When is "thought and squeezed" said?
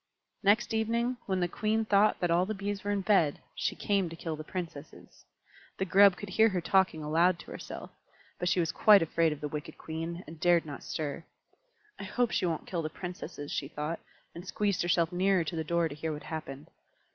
13.67-14.81